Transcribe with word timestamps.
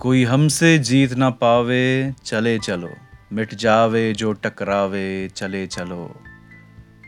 कोई 0.00 0.24
हमसे 0.24 0.78
जीत 0.78 1.12
ना 1.12 1.30
पावे, 1.30 2.14
चले 2.24 2.58
चलो। 2.58 2.90
मिट 3.32 3.54
जावे, 3.54 4.12
जो 4.12 4.32
टकरावे, 4.32 5.28
चले 5.28 5.66
चलो। 5.66 6.20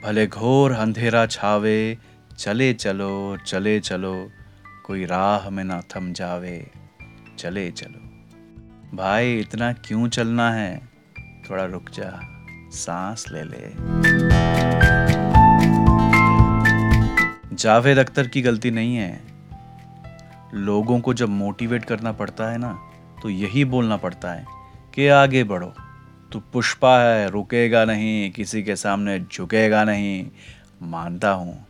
भले 0.05 0.27
घोर 0.27 0.73
अंधेरा 0.73 1.27
छावे, 1.27 1.99
चले 2.39 2.75
चलो 2.75 3.39
चले 3.47 3.81
चलो। 3.81 4.31
कोई 4.85 5.05
राह 5.05 5.51
में 5.51 5.65
ना 5.65 5.81
थम 5.81 6.13
जावे, 6.13 6.71
चले 7.39 7.71
चलो। 7.71 7.99
भाई, 8.97 9.39
इतना 9.39 9.73
क्यों 9.73 10.09
चलना 10.09 10.53
है? 10.53 10.89
थोड़ा 11.51 11.65
रुक 11.65 11.91
जा, 11.91 12.21
सांस 12.71 13.27
ले 13.33 13.43
ले। 13.43 13.75
जावेद 17.57 17.99
अख्तर 17.99 18.27
की 18.27 18.43
गलती 18.43 18.71
नहीं 18.71 18.97
है। 18.97 19.32
लोगों 20.55 21.01
को 21.01 21.15
जब 21.15 21.29
मोटिवेट 21.29 21.85
करना 21.85 22.13
पड़ता 22.13 22.51
है 22.51 22.59
ना 22.59 22.73
तो 23.23 23.31
यही 23.31 23.65
बोलना 23.65 23.97
पड़ता 23.97 24.33
है 24.33 24.45
कि 24.95 25.09
आगे 25.09 25.45
बढ़ो। 25.45 25.73
तो 26.33 26.41
पुष्पा 26.53 26.99
है, 26.99 27.31
रुकेगा 27.31 27.85
नहीं, 27.85 28.31
किसी 28.31 28.63
के 28.63 28.77
सामने 28.77 29.19
झुकेगा 29.21 29.85
नहीं। 29.85 30.27
मानता 30.83 31.31
हूँ, 31.31 31.67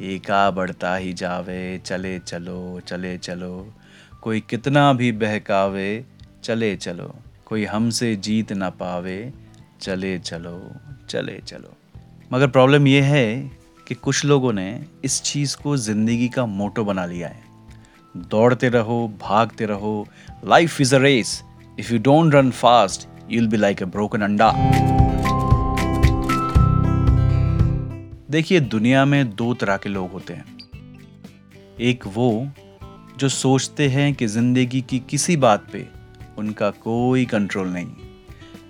एका 0.00 0.50
बढ़ता 0.50 0.94
ही 0.96 1.12
जावे, 1.12 1.78
चले 1.78 2.18
चलो 2.18 2.80
चले 2.80 3.16
चलो। 3.18 3.74
कोई 4.22 4.40
कितना 4.40 4.92
भी 4.92 5.12
बहकावे, 5.12 6.04
चले 6.44 6.74
चलो। 6.76 7.14
कोई 7.46 7.64
हमसे 7.64 8.14
जीत 8.16 8.52
ना 8.52 8.70
पावे, 8.70 9.32
चले 9.80 10.18
चलो 10.18 10.70
चले 11.08 11.38
चलो। 11.40 11.76
मगर 12.32 12.46
प्रॉब्लम 12.46 12.86
यह 12.86 13.04
है 13.04 13.50
कि 13.86 13.94
कुछ 13.94 14.24
लोगों 14.24 14.52
ने 14.52 14.86
इस 15.04 15.22
चीज़ 15.22 15.56
को 15.62 15.76
ज़िंदगी 15.76 16.28
का 16.28 16.46
मोटो 16.46 16.84
बना 16.84 17.06
लिया 17.06 17.28
है। 17.28 17.49
दौड़ते 18.16 18.68
रहो, 18.68 19.14
भागते 19.20 19.66
रहो। 19.66 20.08
Life 20.44 20.80
is 20.80 20.94
a 20.94 20.98
race 20.98 21.42
if 21.78 21.92
you 21.92 21.98
don't 21.98 22.34
run 22.34 22.50
fast 22.50 23.08
you'll 23.30 23.46
be 23.46 23.56
like 23.56 23.82
a 23.82 23.84
broken 23.84 24.20
अंडा। 24.20 24.52
देखिए, 28.30 28.60
दुनिया 28.60 29.04
में 29.04 29.34
दो 29.34 29.54
तरह 29.54 29.76
के 29.76 29.88
लोग 29.88 30.12
होते 30.12 30.34
हैं। 30.34 30.44
एक 31.80 32.06
वो 32.06 32.48
जो 33.18 33.28
सोचते 33.28 33.88
हैं 33.88 34.14
कि 34.14 34.26
ज़िंदगी 34.26 34.80
की 34.80 34.98
किसी 34.98 35.36
बात 35.36 35.66
पे 35.72 35.88
उनका 36.38 36.70
कोई 36.70 37.24
कंट्रोल 37.24 37.68
नहीं। 37.68 37.88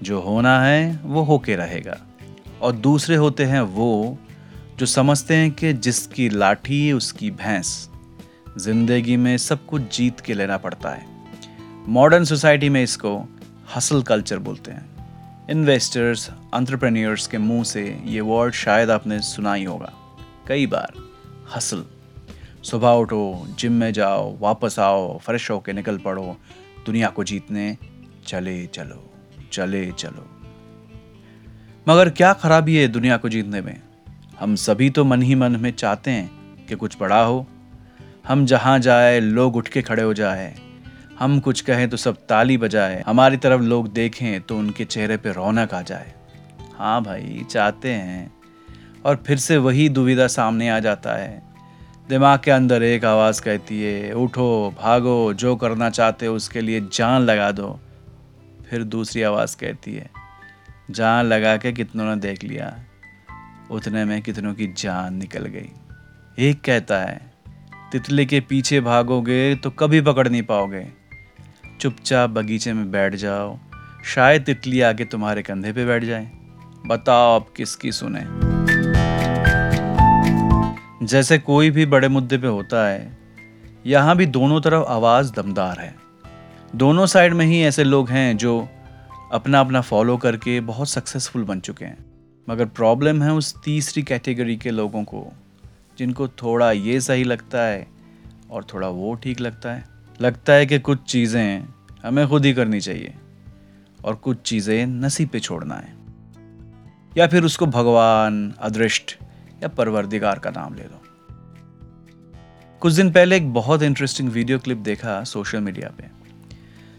जो 0.02 0.20
होना 0.20 0.62
है, 0.62 1.00
वो 1.04 1.22
होके 1.22 1.56
रहेगा। 1.56 1.98
और 2.62 2.72
दूसरे 2.72 3.16
होते 3.16 3.44
हैं 3.44 3.60
वो 3.60 4.18
जो 4.78 4.86
समझते 4.86 5.34
हैं 5.34 5.50
कि 5.50 5.72
जिसकी 5.72 6.28
लाठी 6.28 6.92
उसकी 6.92 7.30
भैंस। 7.30 7.89
ज़िंदगी 8.58 9.16
में 9.16 9.36
सब 9.38 9.66
कुछ 9.66 9.96
जीत 9.96 10.20
के 10.20 10.34
लेना 10.34 10.56
पड़ता 10.56 10.90
है। 10.90 11.06
मॉडर्न 11.88 12.24
सोसाइटी 12.24 12.68
में 12.68 12.82
इसको 12.82 13.28
हसल 13.76 14.02
कल्चर 14.02 14.38
बोलते 14.38 14.70
हैं। 14.70 15.48
इन्वेस्टर्स 15.50 16.30
अंतरप्रेन्योर्स 16.54 17.26
के 17.26 17.38
मुँह 17.38 17.64
से 17.64 18.02
ये 18.04 18.20
वर्ड 18.20 18.54
शायद 18.54 18.90
आपने 18.90 19.20
सुना 19.20 19.54
ही 19.54 19.64
होगा। 19.64 19.92
कई 20.48 20.66
बार 20.66 20.92
हसल 21.54 21.84
सुबह 22.62 22.88
उठो 22.88 23.46
जिम 23.58 23.72
में 23.72 23.92
जाओ, 23.92 24.36
वापस 24.38 24.78
आओ 24.78 25.18
फ्रेश 25.18 25.50
होके 25.50 25.72
निकल 25.72 25.98
पड़ो, 25.98 26.36
दुनिया 26.86 27.08
को 27.08 27.24
जीतने 27.24 27.76
चले 28.26 28.66
चलो 28.66 29.10
चले 29.52 29.90
चलो। 29.92 30.26
मगर 31.88 32.10
क्या 32.10 32.32
खराबी 32.32 32.76
है 32.76 32.88
दुनिया 32.88 33.16
को 33.16 33.28
जीतने 33.28 33.60
में? 33.60 33.80
हम 34.40 34.54
सभी 34.56 34.90
तो 34.90 35.04
मन 35.04 35.22
ही 35.22 35.34
मन 35.34 35.56
में 35.56 35.70
चाहते 35.72 36.10
हैं 36.10 36.66
कि 36.66 36.76
कुछ 36.76 36.96
बड़ा 37.00 37.22
हो 37.24 37.46
हम 38.28 38.46
जहाँ 38.46 38.78
जाए, 38.78 39.20
लोग 39.20 39.56
उठ 39.56 39.68
के 39.68 39.82
खड़े 39.82 40.02
हो 40.02 40.14
जाए। 40.14 40.54
हम 41.18 41.40
कुछ 41.40 41.60
कहें 41.60 41.88
तो 41.88 41.96
सब 41.96 42.16
ताली 42.16 42.56
बजाए। 42.56 43.04
हमारी 43.06 43.36
तरफ़ 43.36 43.62
लोग 43.62 43.92
देखें 43.92 44.40
तो 44.40 44.58
उनके 44.58 44.84
चेहरे 44.84 45.16
पे 45.16 45.32
रौनक 45.32 45.74
आ 45.74 45.82
जाए। 45.82 46.12
हाँ 46.78 47.02
भाई, 47.02 47.46
चाहते 47.50 47.92
हैं। 47.92 48.32
और 49.04 49.24
फिर 49.26 49.36
से 49.36 49.56
वही 49.56 49.88
दुविधा 49.88 50.26
सामने 50.26 50.68
आ 50.68 50.78
जाता 50.78 51.12
है। 51.12 51.42
दिमाग 52.08 52.40
के 52.40 52.50
अंदर 52.50 52.82
एक 52.82 53.04
आवाज़ 53.04 53.42
कहती 53.42 53.82
है, 53.82 54.12
उठो, 54.12 54.74
भागो, 54.82 55.34
जो 55.34 55.56
करना 55.56 55.90
चाहते 55.90 56.26
हो 56.26 56.36
उसके 56.36 56.60
लिए 56.60 56.80
जान 56.80 57.22
लगा 57.22 57.52
दो। 57.52 57.80
फिर 58.70 58.84
दूसरी 58.84 59.22
आवाज़ 59.22 59.56
कहती 59.56 59.94
है, 59.94 60.10
जान 60.90 61.24
लगा 61.24 61.56
के 61.56 61.72
कितनों 61.72 62.04
ने 62.04 62.16
देख 62.16 62.44
लिया। 62.44 62.78
उतने 63.70 64.04
में 64.04 64.22
कितनों 64.22 64.54
की 64.54 64.66
जान 64.66 65.14
निकल 65.14 65.46
गई। 65.46 65.68
एक 66.38 66.60
कहता 66.60 66.98
है 66.98 67.29
तितली 67.92 68.26
के 68.26 68.40
पीछे 68.40 68.80
भागोगे 68.80 69.54
तो 69.54 69.70
कभी 69.70 70.00
पकड़ 70.00 70.28
नहीं 70.28 70.42
पाओगे। 70.42 70.86
चुपचाप 71.80 72.30
बगीचे 72.30 72.72
में 72.72 72.90
बैठ 72.90 73.14
जाओ। 73.14 73.58
शायद 74.04 74.42
तितली 74.42 74.80
आके 74.80 75.04
तुम्हारे 75.04 75.42
कंधे 75.42 75.72
पे 75.72 75.86
बैठ 75.86 76.04
जाए। 76.04 76.30
बताओ 76.86 77.36
आप 77.36 77.48
किसकी 77.56 77.92
सुने। 77.92 78.20
जैसे 81.06 81.38
कोई 81.38 81.70
भी 81.70 81.86
बड़े 81.86 82.08
मुद्दे 82.08 82.38
पे 82.38 82.46
होता 82.46 82.88
है, 82.88 83.18
यहाँ 83.86 84.16
भी 84.16 84.26
दोनों 84.26 84.60
तरफ़ 84.60 84.84
आवाज़ 84.84 85.32
दमदार 85.32 85.78
है। 85.78 85.94
दोनों 86.76 87.06
साइड 87.06 87.34
में 87.34 87.46
ही 87.46 87.62
ऐसे 87.62 87.84
लोग 87.84 88.10
हैं 88.10 88.36
जो 88.36 88.68
अपना 89.32 89.60
अपना 89.60 89.80
फॉलो 89.80 90.16
करके 90.16 90.60
बहुत 90.60 90.88
सक्सेसफुल 90.88 91.44
बन 91.44 91.60
चुके 91.60 91.84
हैं। 91.84 91.98
मगर 92.50 92.64
प्रॉब्लम 92.64 93.22
है 93.22 93.32
उस 93.32 93.54
तीसरी 93.64 94.02
कैटेगरी 94.02 94.56
के 94.56 94.70
लोगों 94.70 95.04
को। 95.04 95.32
जिनको 96.00 96.28
थोड़ा 96.28 96.70
ये 96.72 97.00
सही 97.00 97.24
लगता 97.24 97.62
है 97.62 97.86
और 98.50 98.64
थोड़ा 98.64 98.88
वो 98.88 99.14
ठीक 99.14 99.40
लगता 99.40 99.72
है। 99.72 99.84
लगता 100.20 100.52
है 100.52 100.66
कि 100.66 100.78
कुछ 100.78 101.02
चीज़ें 101.02 101.64
हमें 102.04 102.26
खुद 102.28 102.44
ही 102.44 102.52
करनी 102.52 102.80
चाहिए 102.80 103.14
और 104.04 104.14
कुछ 104.14 104.40
चीज़ें 104.42 104.86
नसीब 104.86 105.28
पे 105.28 105.40
छोड़ना 105.40 105.74
है। 105.74 105.94
या 107.16 107.26
फिर 107.26 107.44
उसको 107.44 107.66
भगवान, 107.66 108.54
अदृष्ट 108.60 109.16
या 109.62 109.68
परवरदिगार 109.68 110.38
का 110.38 110.50
नाम 110.50 110.74
ले 110.74 110.82
लो। 110.82 111.02
कुछ 112.82 112.92
दिन 112.92 113.10
पहले 113.10 113.36
एक 113.36 113.52
बहुत 113.52 113.82
इंटरेस्टिंग 113.82 114.28
वीडियो 114.28 114.58
क्लिप 114.58 114.78
देखा 114.78 115.22
सोशल 115.24 115.60
मीडिया 115.60 115.90
पे। 115.98 116.08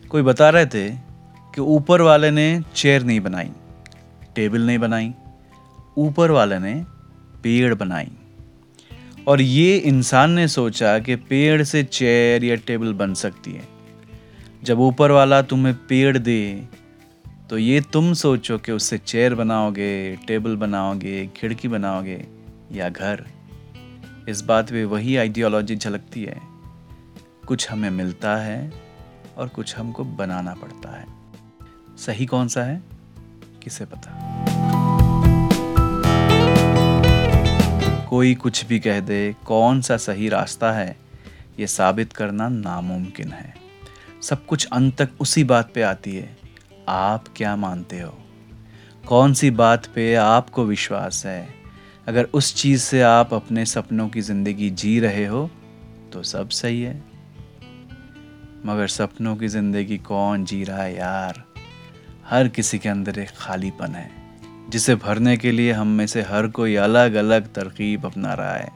कोई 0.07 0.21
बता 0.21 0.49
रहे 0.49 0.65
थे 0.65 0.89
कि 1.55 1.61
ऊपर 1.61 2.01
वाले 2.01 2.31
ने 2.31 2.47
चेयर 2.75 3.03
नहीं 3.03 3.19
बनाई 3.19 3.51
टेबल 4.35 4.61
नहीं 4.61 4.79
बनाई, 4.79 5.13
ऊपर 5.97 6.31
वाले 6.31 6.59
ने 6.59 6.73
पेड़ 7.43 7.73
बनाई। 7.73 8.11
और 9.27 9.41
ये 9.41 9.77
इंसान 9.77 10.31
ने 10.31 10.47
सोचा 10.47 10.99
कि 10.99 11.15
पेड़ 11.15 11.63
से 11.63 11.83
चेयर 11.83 12.43
या 12.43 12.55
टेबल 12.55 12.93
बन 12.93 13.13
सकती 13.13 13.51
है। 13.51 13.67
जब 14.63 14.79
ऊपर 14.79 15.11
वाला 15.11 15.41
तुम्हें 15.41 15.75
पेड़ 15.87 16.17
दे 16.17 16.67
तो 17.49 17.57
ये 17.57 17.81
तुम 17.81 18.13
सोचो 18.13 18.57
कि 18.57 18.71
उससे 18.71 18.97
चेयर 18.97 19.35
बनाओगे, 19.35 20.15
टेबल 20.15 20.55
बनाओगे, 20.55 21.27
खिड़की 21.35 21.67
बनाओगे 21.67 22.27
या 22.71 22.89
घर। 22.89 23.25
इस 24.29 24.41
बात 24.41 24.71
में 24.71 24.85
वही 24.85 25.17
आइडियोलॉजी 25.17 25.75
झलकती 25.75 26.23
है। 26.23 26.39
कुछ 27.47 27.69
हमें 27.71 27.89
मिलता 27.89 28.35
है 28.35 28.71
और 29.37 29.47
कुछ 29.47 29.77
हमको 29.77 30.03
बनाना 30.03 30.53
पड़ता 30.53 30.99
है। 30.99 31.05
सही 31.97 32.25
कौन 32.25 32.47
सा 32.47 32.63
है? 32.63 32.81
किसे 33.63 33.85
पता? 33.85 34.50
कोई 38.11 38.33
कुछ 38.35 38.65
भी 38.65 38.79
कह 38.79 38.99
दे 38.99 39.35
कौन 39.45 39.81
सा 39.81 39.97
सही 39.97 40.29
रास्ता 40.29 40.71
है, 40.71 40.95
ये 41.59 41.67
साबित 41.67 42.13
करना 42.13 42.49
नामुमकिन 42.49 43.31
है। 43.31 43.53
सब 44.21 44.45
कुछ 44.45 44.65
अंत 44.65 45.01
तक 45.01 45.09
उसी 45.19 45.43
बात 45.43 45.71
पे 45.75 45.81
आती 45.81 46.15
है, 46.15 46.37
आप 46.87 47.25
क्या 47.35 47.55
मानते 47.55 47.99
हो? 47.99 48.13
कौन 49.07 49.33
सी 49.33 49.51
बात 49.51 49.85
पे 49.85 50.13
आपको 50.15 50.65
विश्वास 50.65 51.25
है? 51.25 51.47
अगर 52.07 52.23
उस 52.23 52.53
चीज़ 52.55 52.81
से 52.81 53.01
आप 53.01 53.33
अपने 53.33 53.65
सपनों 53.65 54.09
की 54.09 54.21
ज़िंदगी 54.21 54.69
जी 54.69 54.99
रहे 54.99 55.25
हो 55.25 55.49
तो 56.13 56.23
सब 56.23 56.49
सही 56.49 56.81
है। 56.81 57.03
मगर 58.65 58.87
सपनों 58.87 59.35
की 59.35 59.47
ज़िंदगी 59.47 59.97
कौन 59.97 60.45
जी 60.45 60.63
रहा 60.63 60.83
है 60.83 60.95
यार? 60.97 61.43
हर 62.25 62.47
किसी 62.47 62.79
के 62.79 62.89
अंदर 62.89 63.19
एक 63.19 63.29
खालीपन 63.37 63.95
है। 63.95 64.20
जिसे 64.71 64.95
भरने 64.95 65.35
के 65.37 65.51
लिए 65.51 65.71
हम 65.71 65.87
में 65.87 66.05
से 66.07 66.21
हर 66.21 66.47
कोई 66.47 66.75
अलग 66.75 67.13
अलग 67.13 67.47
तरकीब 67.53 68.05
अपना 68.05 68.33
रहा 68.33 68.55
है। 68.55 68.69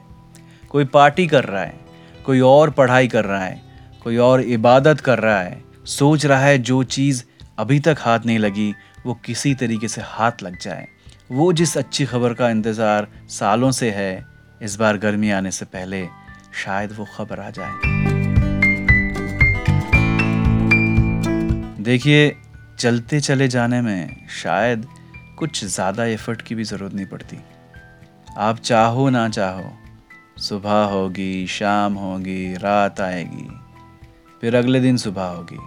कोई 0.69 0.85
पार्टी 0.85 1.27
कर 1.27 1.43
रहा 1.43 1.61
है, 1.61 1.75
कोई 2.25 2.39
और 2.39 2.69
पढ़ाई 2.69 3.07
कर 3.07 3.25
रहा 3.25 3.43
है, 3.43 3.61
कोई 4.03 4.17
और 4.17 4.41
इबादत 4.41 4.99
कर 4.99 5.19
रहा 5.19 5.39
है, 5.39 5.61
सोच 5.85 6.25
रहा 6.25 6.39
है 6.39 6.57
जो 6.59 6.81
चीज़ 6.83 7.23
अभी 7.59 7.79
तक 7.79 7.97
हाथ 7.99 8.25
नहीं 8.25 8.39
लगी, 8.39 8.73
वो 9.05 9.13
किसी 9.25 9.53
तरीके 9.55 9.87
से 9.87 10.01
हाथ 10.01 10.43
लग 10.43 10.59
जाए। 10.61 10.87
वो 11.31 11.51
जिस 11.53 11.77
अच्छी 11.77 12.05
खबर 12.05 12.33
का 12.33 12.49
इंतज़ार 12.49 13.07
सालों 13.29 13.71
से 13.71 13.91
है, 13.91 14.25
इस 14.61 14.75
बार 14.75 14.97
गर्मी 14.97 15.31
आने 15.31 15.51
से 15.51 15.65
पहले 15.65 16.05
शायद 16.65 16.95
वो 16.97 17.05
खबर 17.15 17.39
आ 17.39 17.49
जाए। 17.49 17.73
देखिए, 21.83 22.35
चलते 22.79 23.19
चले 23.19 23.47
जाने 23.47 23.81
में 23.81 24.27
शायद 24.43 24.85
कुछ 25.37 25.63
ज़्यादा 25.65 26.05
एफर्ट 26.05 26.41
की 26.41 26.55
भी 26.55 26.63
ज़रूरत 26.63 26.93
नहीं 26.93 27.05
पड़ती। 27.05 27.37
आप 28.37 28.59
चाहो 28.59 29.09
ना 29.09 29.27
चाहो, 29.29 29.71
सुबह 30.39 30.83
होगी, 30.83 31.47
शाम 31.47 31.93
होगी, 31.93 32.53
रात 32.53 33.01
आएगी, 33.01 33.47
फिर 34.41 34.55
अगले 34.55 34.79
दिन 34.79 34.97
सुबह 34.97 35.25
होगी। 35.25 35.57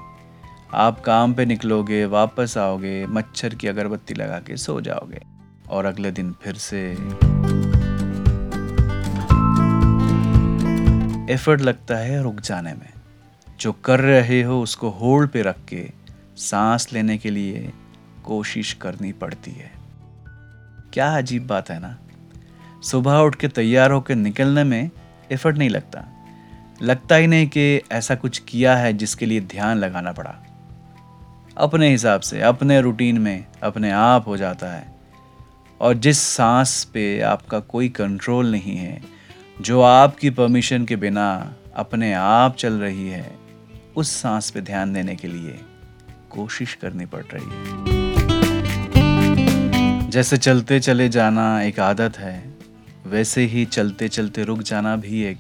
आप 0.77 1.01
काम 1.01 1.35
पे 1.35 1.45
निकलोगे, 1.45 2.05
वापस 2.07 2.57
आओगे, 2.59 3.07
मच्छर 3.07 3.55
की 3.55 3.69
अगरबत्ती 3.69 4.15
लगा 4.15 4.39
के 4.39 4.57
सो 4.57 4.81
जाओगे, 4.81 5.21
और 5.69 5.85
अगले 5.85 6.11
दिन 6.11 6.35
फिर 6.43 6.55
से 6.59 6.83
एफर्ट 11.33 11.61
लगता 11.61 11.97
है 11.97 12.23
रुक 12.23 12.41
जाने 12.41 12.73
में। 12.73 12.89
जो 13.61 13.73
कर 13.85 14.01
रहे 14.01 14.43
हो 14.43 14.61
उसको 14.63 14.91
होल्ड 14.91 15.31
पे 15.31 15.43
रख 15.43 15.65
के, 15.69 15.89
सांस 16.39 16.89
लेने 16.93 17.17
के 17.19 17.31
लिए 17.31 17.71
कोशिश 18.29 18.73
करनी 18.73 19.13
पड़ती 19.13 19.51
है। 19.51 19.71
क्या 20.93 21.17
अजीब 21.19 21.47
बात 21.47 21.71
है 21.71 21.81
ना? 21.81 21.99
सुबह 22.83 23.17
उठ 23.17 23.35
के 23.35 23.49
तैयार 23.49 23.91
होकर 23.91 24.15
निकलने 24.15 24.65
में 24.65 24.91
एफर्ट 25.33 25.57
नहीं 25.57 25.71
लगता। 25.71 26.05
लगता 26.83 27.15
ही 27.15 27.27
नहीं 27.27 27.49
कि 27.49 27.83
ऐसा 27.93 28.15
कुछ 28.15 28.39
किया 28.39 28.77
है 28.77 28.93
जिसके 28.93 29.27
लिए 29.27 29.41
ध्यान 29.41 29.77
लगाना 29.77 30.13
पड़ा। 30.13 30.35
अपने 31.57 31.91
हिसाब 31.91 32.21
से, 32.21 32.41
अपने 32.41 32.81
रूटीन 32.81 33.19
में 33.19 33.47
अपने 33.63 33.91
आप 33.91 34.27
हो 34.27 34.37
जाता 34.37 34.73
है। 34.73 34.97
और 35.81 35.95
जिस 35.95 36.19
सांस 36.19 36.85
पे 36.85 37.21
आपका 37.21 37.61
कोई 37.61 37.89
कंट्रोल 37.89 38.51
नहीं 38.51 38.77
है, 38.77 39.03
जो 39.61 39.81
आपकी 39.81 40.31
परमिशन 40.31 40.85
के 40.85 40.97
बिना 40.97 41.55
अपने 41.77 42.13
आप 42.13 42.57
चल 42.57 42.73
रही 42.73 43.09
है, 43.09 43.39
उस 43.97 44.11
सांस 44.11 44.51
पे 44.51 44.61
ध्यान 44.61 44.93
देने 44.93 45.17
के 45.17 45.29
लिए 45.29 45.61
कोशिश 46.31 46.75
करनी 46.75 47.07
पड़ 47.07 47.25
रही 47.35 47.45
है। 47.45 47.98
जैसे 50.09 50.37
चलते 50.37 50.81
चले 50.81 51.09
जाना 51.09 51.63
एक 51.63 51.81
आदत 51.81 52.19
है, 52.19 52.55
वैसे 53.07 53.45
ही 53.45 53.65
चलते 53.65 54.09
चलते 54.09 54.45
रुक 54.45 54.63
जाना 54.63 54.97
भी 54.97 55.23
एक 55.23 55.39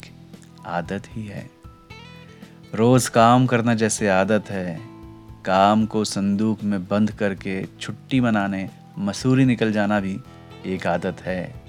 आदत 0.67 1.03
ही 1.09 1.26
है। 1.26 1.50
रोज 2.75 3.09
काम 3.09 3.47
करना 3.47 3.75
जैसे 3.75 4.09
आदत 4.09 4.50
है, 4.50 4.81
काम 5.44 5.87
को 5.87 6.05
संदूक 6.05 6.62
में 6.62 6.87
बंद 6.88 7.11
करके 7.11 7.65
छुट्टी 7.81 8.20
मनाने, 8.20 8.70
मसूरी 8.99 9.44
निकल 9.44 9.73
जाना 9.73 10.00
भी 10.00 10.20
एक 10.67 10.87
आदत 10.87 11.21
है। 11.21 11.62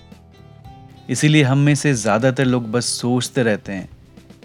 इसीलिए 1.09 1.43
हम 1.43 1.57
में 1.57 1.75
से 1.75 1.93
ज़्यादातर 1.93 2.45
लोग 2.45 2.71
बस 2.71 2.85
सोचते 2.85 3.43
रहते 3.43 3.71
हैं 3.71 3.89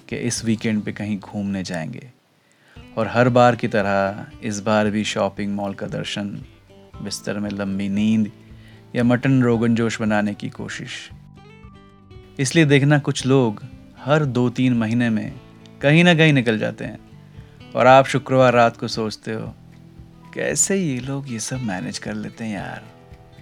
कि 0.09 0.17
इस 0.17 0.45
वीकेंड 0.45 0.83
पे 0.83 0.93
कहीं 0.93 1.19
घूमने 1.19 1.63
जाएँगे। 1.63 2.11
और 2.99 3.09
हर 3.09 3.29
बार 3.29 3.57
की 3.57 3.69
तरह 3.69 4.27
इस 4.43 4.61
बार 4.61 4.91
भी 4.91 5.05
शॉपिंग 5.05 5.55
मॉल 5.55 5.75
का 5.75 5.87
दर्शन, 5.87 6.41
बिस्तर 7.03 7.39
में 7.39 7.51
लंबी 7.51 7.89
नींद 7.89 8.31
या 8.95 9.05
मटन 9.05 9.43
रोगन 9.43 9.75
जोश 9.75 10.01
बनाने 10.01 10.35
की 10.35 10.49
कोशिश। 10.49 11.11
इसलिए 12.39 12.65
देखना 12.65 12.99
कुछ 12.99 13.27
लोग 13.27 13.63
हर 14.05 14.25
दो 14.25 14.51
तीन 14.51 14.75
महीने 14.75 15.11
में 15.11 15.33
कहीं 15.83 16.05
ना 16.05 16.15
कहीं 16.15 16.33
निकल 16.33 16.59
जाते 16.59 16.85
हैं। 16.85 16.99
और 17.77 17.87
आप 17.87 18.07
शुक्रवार 18.07 18.53
रात 18.53 18.77
को 18.77 18.89
सोचते 18.89 19.33
हो, 19.33 19.55
कैसे 20.35 20.77
ये 20.77 21.01
लोग 21.01 21.33
ये 21.33 21.39
सब 21.41 21.63
मैनेज 21.63 21.99
कर 21.99 22.15
लेते 22.15 22.45
हैं 22.45 22.55
यार? 22.55 22.83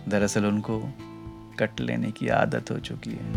दरअसल 0.08 0.46
उनको 0.46 0.80
कट 1.58 1.80
लेने 1.80 2.10
की 2.10 2.28
आदत 2.28 2.70
हो 2.70 2.78
चुकी 2.78 3.10
है। 3.10 3.32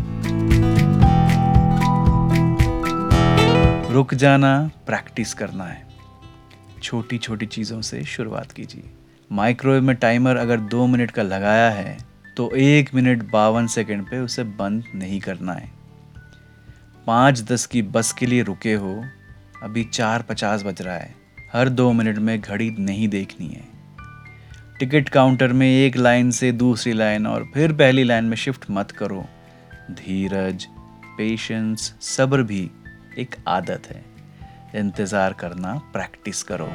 रुक 3.92 4.14
जाना 4.14 4.70
प्रैक्टिस 4.86 5.34
करना 5.34 5.64
है। 5.64 5.86
छोटी 6.82 7.18
छोटी 7.18 7.46
चीज़ों 7.46 7.80
से 7.82 8.04
शुरुआत 8.04 8.52
कीजिए। 8.52 8.90
माइक्रोवेव 9.32 9.82
में 9.82 9.96
टाइमर 9.96 10.36
अगर 10.36 10.60
दो 10.60 10.86
मिनट 10.86 11.10
का 11.10 11.22
लगाया 11.22 11.70
है 11.70 12.05
तो 12.36 12.50
एक 12.56 12.94
मिनट 12.94 13.22
बावन 13.30 13.66
सेकंड 13.66 14.04
पे 14.06 14.18
उसे 14.18 14.42
बंद 14.44 14.84
नहीं 14.94 15.20
करना 15.20 15.52
है। 15.52 15.70
पाँच 17.06 17.40
दस 17.40 17.64
की 17.66 17.82
बस 17.82 18.12
के 18.12 18.26
लिए 18.26 18.42
रुके 18.42 18.74
हो, 18.74 19.04
अभी 19.62 19.84
चार 19.84 20.22
पचास 20.22 20.62
बज 20.62 20.82
रहा 20.82 20.94
है। 20.94 21.14
हर 21.52 21.68
दो 21.68 21.92
मिनट 21.92 22.18
में 22.18 22.40
घड़ी 22.40 22.70
नहीं 22.70 23.08
देखनी 23.08 23.46
है। 23.46 23.62
टिकट 24.78 25.08
काउंटर 25.08 25.52
में 25.52 25.66
एक 25.66 25.96
लाइन 25.96 26.30
से 26.30 26.52
दूसरी 26.52 26.92
लाइन 26.92 27.26
और 27.26 27.50
फिर 27.54 27.72
पहली 27.72 28.04
लाइन 28.04 28.24
में 28.24 28.36
शिफ्ट 28.36 28.64
मत 28.70 28.90
करो। 28.90 29.24
धीरज, 29.90 30.66
पेशेंस, 31.18 31.94
सब्र 32.00 32.42
भी 32.42 32.70
एक 33.18 33.36
आदत 33.48 33.86
है। 33.86 34.04
इंतज़ार 34.80 35.32
करना, 35.32 35.74
प्रैक्टिस 35.92 36.42
करो। 36.42 36.68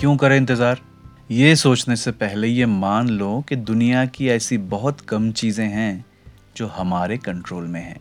क्यों 0.00 0.16
करें 0.16 0.36
इंतज़ार? 0.36 0.89
ये 1.30 1.56
सोचने 1.56 1.94
से 1.96 2.10
पहले 2.10 2.48
ये 2.48 2.66
मान 2.66 3.08
लो 3.08 3.44
कि 3.48 3.56
दुनिया 3.56 4.04
की 4.06 4.28
ऐसी 4.28 4.56
बहुत 4.58 5.00
कम 5.00 5.30
चीज़ें 5.32 5.66
हैं 5.66 6.04
जो 6.56 6.66
हमारे 6.66 7.18
कंट्रोल 7.18 7.64
में 7.64 7.80
हैं। 7.80 8.00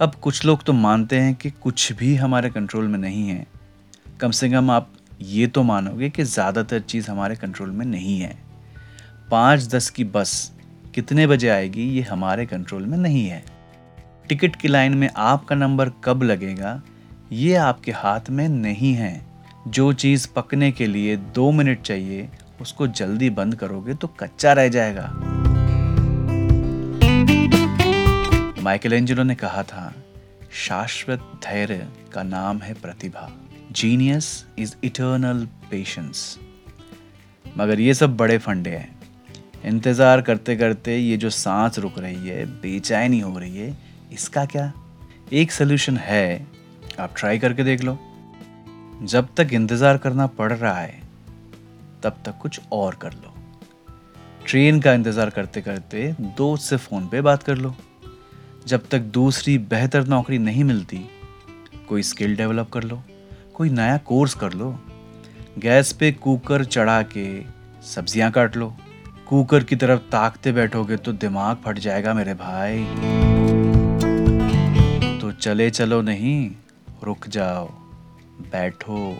अब 0.00 0.14
कुछ 0.14 0.44
लोग 0.44 0.62
तो 0.62 0.72
मानते 0.72 1.18
हैं 1.18 1.34
कि 1.34 1.50
कुछ 1.50 1.92
भी 1.92 2.14
हमारे 2.14 2.50
कंट्रोल 2.50 2.86
में 2.88 2.98
नहीं 2.98 3.28
है। 3.28 3.46
कम 4.20 4.30
से 4.30 4.48
कम 4.50 4.70
आप 4.70 4.88
ये 5.22 5.46
तो 5.46 5.62
मानोगे 5.62 6.10
कि 6.10 6.24
ज़्यादातर 6.24 6.80
चीज़ 6.80 7.10
हमारे 7.10 7.36
कंट्रोल 7.36 7.70
में 7.70 7.84
नहीं 7.86 8.18
है। 8.20 8.34
पाँच 9.30 9.66
दस 9.66 9.90
की 9.90 10.04
बस 10.04 10.52
कितने 10.94 11.26
बजे 11.26 11.48
आएगी 11.48 11.88
ये 11.88 12.02
हमारे 12.02 12.46
कंट्रोल 12.46 12.82
में 12.82 12.96
नहीं 12.98 13.26
है। 13.26 13.44
टिकट 14.28 14.56
की 14.56 14.68
लाइन 14.68 14.94
में 14.94 15.08
आपका 15.16 15.56
नंबर 15.56 15.90
कब 16.04 16.22
लगेगा 16.22 16.80
ये 17.32 17.54
आपके 17.54 17.92
हाथ 17.92 18.30
में 18.30 18.48
नहीं 18.48 18.94
है। 18.94 19.31
जो 19.68 19.92
चीज़ 19.92 20.26
पकने 20.36 20.70
के 20.72 20.86
लिए 20.86 21.16
दो 21.16 21.50
मिनट 21.52 21.82
चाहिए, 21.82 22.28
उसको 22.60 22.86
जल्दी 22.86 23.30
बंद 23.30 23.54
करोगे 23.54 23.94
तो 23.94 24.08
कच्चा 24.20 24.52
रह 24.52 24.68
जाएगा। 24.68 25.06
माइकल 28.62 28.92
एंजलो 28.92 29.22
ने 29.22 29.34
कहा 29.34 29.62
था, 29.62 29.92
शाश्वत 30.52 31.30
धैर्य 31.44 31.88
का 32.14 32.22
नाम 32.22 32.58
है 32.58 32.74
प्रतिभा। 32.74 33.30
जीनियस 33.72 34.44
इज़ 34.58 34.74
इटर्नल 34.84 35.46
पेशेंस 35.70 36.38
मगर 37.46 37.80
ये 37.80 37.94
सब 37.94 38.16
बड़े 38.16 38.38
फंडे 38.38 38.70
हैं। 38.70 39.00
इंतज़ार 39.64 40.20
करते 40.20 40.56
करते 40.56 40.96
ये 40.96 41.16
जो 41.16 41.30
सांस 41.30 41.78
रुक 41.78 41.98
रही 41.98 42.28
है, 42.28 42.44
बेचैनी 42.46 43.20
हो 43.20 43.38
रही 43.38 43.56
है, 43.56 43.76
इसका 44.12 44.44
क्या? 44.44 44.72
एक 45.32 45.52
सोल्यूशन 45.52 45.96
है, 45.96 46.46
आप 47.00 47.14
ट्राई 47.16 47.38
करके 47.38 47.64
देख 47.64 47.84
लो। 47.84 47.98
जब 49.02 49.28
तक 49.36 49.52
इंतज़ार 49.52 49.96
करना 49.98 50.26
पड़ 50.26 50.52
रहा 50.52 50.78
है, 50.78 51.00
तब 52.02 52.16
तक 52.24 52.38
कुछ 52.42 52.60
और 52.72 52.94
कर 52.94 53.12
लो। 53.12 53.32
ट्रेन 54.46 54.80
का 54.80 54.92
इंतज़ार 54.92 55.30
करते 55.30 55.60
करते 55.60 56.14
दोस्त 56.36 56.64
से 56.64 56.76
फ़ोन 56.76 57.08
पे 57.08 57.20
बात 57.20 57.42
कर 57.42 57.56
लो। 57.56 57.74
जब 58.66 58.86
तक 58.90 59.00
दूसरी 59.14 59.56
बेहतर 59.58 60.06
नौकरी 60.08 60.38
नहीं 60.38 60.64
मिलती, 60.64 61.00
कोई 61.88 62.02
स्किल 62.02 62.36
डेवलप 62.36 62.70
कर 62.70 62.82
लो, 62.82 63.02
कोई 63.54 63.70
नया 63.70 63.96
कोर्स 64.06 64.34
कर 64.34 64.52
लो। 64.52 64.70
गैस 65.58 65.92
पे 65.92 66.12
कुकर 66.12 66.64
चढ़ा 66.64 67.02
के 67.16 67.26
सब्ज़ियाँ 67.84 68.30
काट 68.30 68.56
लो। 68.56 68.72
कुकर 69.28 69.64
की 69.64 69.76
तरफ़ 69.76 70.00
ताकते 70.12 70.52
बैठोगे 70.52 70.96
तो 70.96 71.12
दिमाग 71.12 71.62
फट 71.64 71.78
जाएगा 71.78 72.14
मेरे 72.14 72.34
भाई। 72.34 72.84
तो 75.20 75.32
चले 75.32 75.70
चलो 75.70 76.02
नहीं, 76.02 76.50
रुक 77.04 77.28
जाओ। 77.28 77.70
बैठो, 78.40 79.18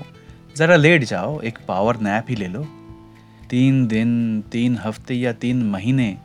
ज़रा 0.56 0.76
लेट 0.76 1.04
जाओ, 1.04 1.40
एक 1.40 1.58
पावर 1.68 1.96
नैप 1.96 2.26
ही 2.28 2.36
ले 2.36 2.46
लो। 2.46 2.64
तीन 3.50 3.86
दिन, 3.86 4.44
तीन 4.52 4.76
हफ़्ते 4.76 5.14
या 5.14 5.32
तीन 5.32 5.62
महीने, 5.62 6.18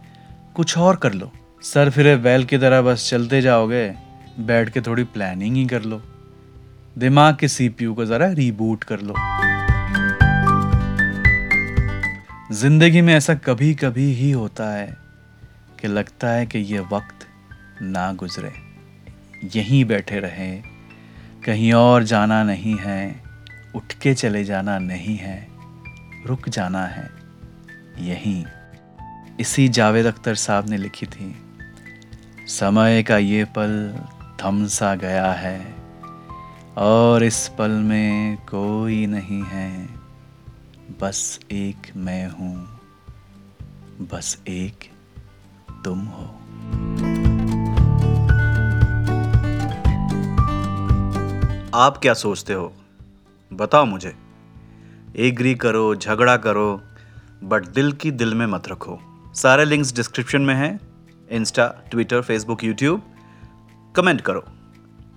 कुछ 0.56 0.77
और 0.77 0.96
कर 0.96 1.13
लो। 1.13 1.32
सर 1.62 1.89
फिरे 1.89 2.15
बैल 2.15 2.44
की 2.44 2.58
तरह 2.58 2.82
बस 2.82 3.10
चलते 3.10 3.41
जाओगे, 3.41 3.96
बैठ 4.39 4.70
के 4.70 4.82
थोड़ी 4.82 5.03
प्लानिंग 5.03 5.56
ही 5.56 5.65
कर 5.65 5.82
लो। 5.82 6.01
दिमाग 6.98 7.36
के 7.36 7.48
सीपीयू 7.48 7.94
को 7.94 8.06
ज़रा 8.06 8.27
रीबूट 8.27 8.84
कर 8.84 9.00
लो। 9.00 9.13
ज़िंदगी 12.51 13.01
में 13.01 13.13
ऐसा 13.13 13.36
कभी 13.36 13.74
कभी 13.74 14.13
ही 14.13 14.32
होता 14.32 14.74
है 14.74 14.98
कि 15.82 15.88
लगता 15.88 16.29
है 16.29 16.46
कि 16.46 16.60
ये 16.60 16.79
वक्त 16.79 17.27
ना 17.82 18.13
गुजरे। 18.13 18.51
यहीं 19.56 19.86
बैठे 19.86 20.20
रहें। 20.20 20.76
कहीं 21.48 21.72
और 21.74 22.04
जाना 22.04 22.42
नहीं 22.44 22.75
है 22.77 23.22
उठ 23.75 23.94
के 23.94 24.13
चले 24.13 24.44
जाना 24.44 24.77
नहीं 24.80 25.16
है, 25.18 25.48
रुक 26.25 26.50
जाना 26.50 26.86
है। 26.86 27.10
यहीं, 28.00 28.44
इसी 29.39 29.68
जावेद 29.70 30.06
अख्तर 30.06 30.36
साहब 30.36 30.70
ने 30.70 30.77
लिखी 30.77 31.06
थी, 31.06 31.34
समय 32.50 33.04
का 33.04 33.18
ये 33.18 33.46
पल 33.58 33.74
थम 34.42 34.66
सा 34.68 34.94
गया 34.96 35.32
है, 35.34 35.60
और 36.77 37.24
इस 37.24 37.48
पल 37.58 37.72
में 37.84 38.38
कोई 38.50 39.06
नहीं 39.06 39.44
है, 39.44 39.72
बस 41.01 41.39
एक 41.51 41.92
मैं 41.98 42.27
हूँ, 42.30 42.56
बस 44.12 44.38
एक 44.48 44.89
तुम 45.86 46.06
हो। 46.08 46.30
आप 51.77 51.98
क्या 51.98 52.13
सोचते 52.13 52.53
हो? 52.53 52.74
बताओ 53.53 53.86
मुझे। 53.86 54.15
एग्री 55.15 55.55
करो, 55.55 55.96
झगड़ा 55.96 56.38
करो 56.38 56.81
बट 57.43 57.65
दिल 57.65 57.91
की 57.91 58.12
दिल 58.12 58.34
में 58.34 58.46
मत 58.46 58.67
रखो। 58.67 59.00
सारे 59.34 59.65
लिंक्स 59.65 59.96
डिस्क्रिप्शन 59.96 60.41
में 60.41 60.55
हैं 60.55 60.79
Insta 61.31 61.67
Twitter 61.91 62.22
Facebook 62.22 62.63
YouTube 62.63 63.01
comment 63.96 64.22
करो। 64.22 64.46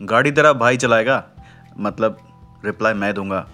गाड़ी 0.03 0.33
तेरा 0.33 0.53
भाई 0.53 0.77
चलाएगा? 0.77 1.29
मतलब 1.79 2.19
रिप्लाई 2.65 2.93
मैं 2.93 3.15
दूँगा। 3.15 3.49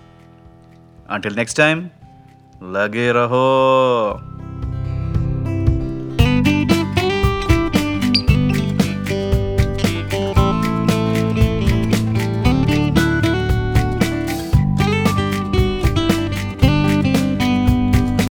अंटिल 1.11 1.35
नेक्स्ट 1.35 1.57
टाइम 1.57 1.79
लगे 2.63 3.13
रहो। 3.13 4.36